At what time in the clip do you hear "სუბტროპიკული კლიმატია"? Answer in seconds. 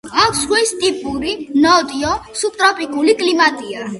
2.41-3.87